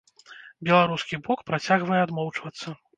Беларускі 0.69 1.21
бок 1.29 1.45
працягвае 1.53 2.05
адмоўчвацца. 2.09 2.79